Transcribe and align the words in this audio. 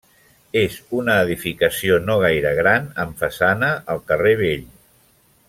És 0.61 0.77
una 0.99 1.17
edificació 1.25 1.99
no 2.07 2.15
gaire 2.23 2.55
gran 2.61 2.89
amb 3.05 3.21
façana 3.21 3.71
al 3.95 4.03
carrer 4.11 4.33
vell. 4.43 4.67